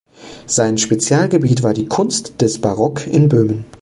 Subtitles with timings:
[0.47, 3.65] Sein Spezialgebiet war die Kunst des Barock in Böhmen.